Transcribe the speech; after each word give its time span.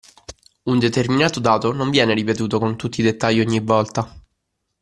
Un 0.63 0.79
determinato 0.79 1.39
dato 1.39 1.71
non 1.73 1.91
viene 1.91 2.15
ripetuto, 2.15 2.57
con 2.57 2.75
tutti 2.75 3.01
i 3.01 3.03
dettagli, 3.03 3.39
ogni 3.39 3.59
volta. 3.59 4.19